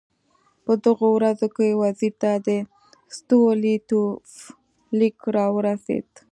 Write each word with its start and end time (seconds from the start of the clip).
په 0.65 0.73
دغو 0.85 1.07
ورځو 1.17 1.47
کې 1.55 1.77
وزیر 1.81 2.13
ته 2.21 2.31
د 2.45 2.49
ستولیتوف 3.17 4.29
لیک 4.99 5.17
راورسېد. 5.35 6.09